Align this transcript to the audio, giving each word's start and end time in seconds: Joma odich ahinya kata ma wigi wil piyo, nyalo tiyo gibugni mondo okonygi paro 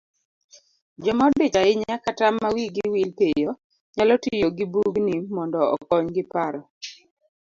Joma 1.03 1.23
odich 1.29 1.55
ahinya 1.61 1.95
kata 2.05 2.25
ma 2.39 2.47
wigi 2.55 2.83
wil 2.93 3.09
piyo, 3.19 3.51
nyalo 3.95 4.13
tiyo 4.23 4.47
gibugni 4.57 5.15
mondo 5.35 5.59
okonygi 5.75 6.23
paro 6.31 6.61